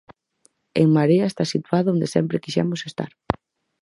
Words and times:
En 0.81 0.87
Marea 0.95 1.25
está 1.27 1.43
situada 1.53 1.93
onde 1.93 2.11
sempre 2.15 2.41
quixemos 2.43 2.81
estar. 2.89 3.11